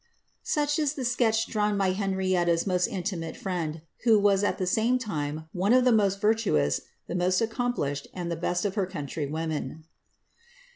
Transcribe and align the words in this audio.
Such 0.41 0.79
is 0.79 0.93
the 0.95 1.05
sketch 1.05 1.45
drawn 1.45 1.77
by 1.77 1.91
Henrietta's 1.91 2.65
most 2.65 2.87
intimate 2.87 3.37
friend, 3.37 3.83
who 4.03 4.17
was 4.17 4.43
at 4.43 4.57
the 4.57 4.65
same 4.65 4.97
time 4.97 5.47
one 5.53 5.73
of 5.73 5.85
the 5.85 5.91
most 5.91 6.19
virtuous, 6.19 6.81
the 7.05 7.13
most 7.13 7.39
accomplished, 7.39 8.07
and 8.11 8.31
the 8.31 8.35
best 8.35 8.65
of 8.65 8.73
her 8.73 8.87
countrywomen. 8.87 9.83